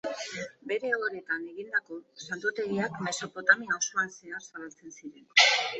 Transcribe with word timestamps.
Bere 0.71 0.89
ohoretan 0.99 1.45
egindako 1.51 1.99
santutegiak 2.29 2.99
Mesopotamia 3.09 3.79
osoan 3.83 4.13
zehar 4.19 4.45
zabaltzen 4.53 4.99
ziren. 4.99 5.33